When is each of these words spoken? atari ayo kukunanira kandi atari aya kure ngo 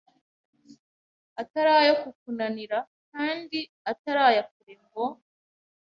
atari 1.41 1.71
ayo 1.79 1.93
kukunanira 2.01 2.77
kandi 3.11 3.59
atari 3.91 4.19
aya 4.29 4.43
kure 4.51 4.75
ngo 4.83 5.05